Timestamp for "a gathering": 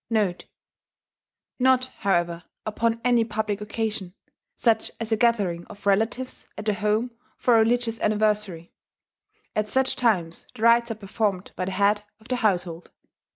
5.11-5.63